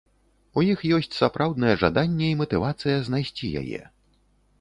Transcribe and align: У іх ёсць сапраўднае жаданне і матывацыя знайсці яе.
У 0.59 0.61
іх 0.73 0.79
ёсць 0.95 1.17
сапраўднае 1.17 1.75
жаданне 1.81 2.29
і 2.31 2.39
матывацыя 2.41 2.95
знайсці 3.09 3.51
яе. 3.63 3.81